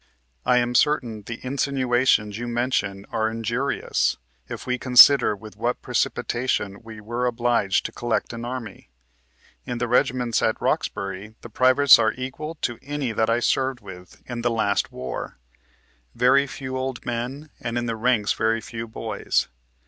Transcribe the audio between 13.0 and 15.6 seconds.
that I served with in the last war;